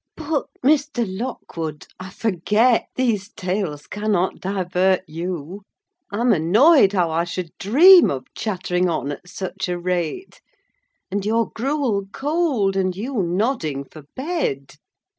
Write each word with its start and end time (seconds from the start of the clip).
But, 0.17 0.47
Mr. 0.65 1.05
Lockwood, 1.07 1.85
I 1.99 2.09
forget 2.09 2.87
these 2.95 3.31
tales 3.31 3.85
cannot 3.85 4.39
divert 4.39 5.01
you. 5.07 5.61
I'm 6.09 6.33
annoyed 6.33 6.93
how 6.93 7.11
I 7.11 7.23
should 7.23 7.55
dream 7.59 8.09
of 8.09 8.25
chattering 8.33 8.89
on 8.89 9.11
at 9.11 9.29
such 9.29 9.69
a 9.69 9.77
rate; 9.77 10.41
and 11.11 11.23
your 11.23 11.51
gruel 11.51 12.07
cold, 12.11 12.75
and 12.75 12.95
you 12.95 13.21
nodding 13.21 13.83
for 13.83 14.05
bed! 14.15 14.73